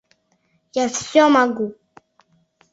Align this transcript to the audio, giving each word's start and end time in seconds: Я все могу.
Я 0.73 0.85
все 0.89 1.29
могу. 1.35 1.67